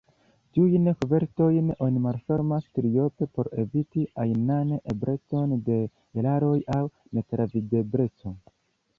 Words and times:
Tiujn 0.57 0.87
kovertojn 1.03 1.67
oni 1.87 1.99
malfermas 2.05 2.63
triope, 2.79 3.27
por 3.39 3.49
eviti 3.63 4.05
ajnan 4.23 4.71
eblecon 4.93 5.53
de 5.67 5.77
eraroj 6.23 6.55
aŭ 6.77 6.79
netravidebleco. 7.19 8.33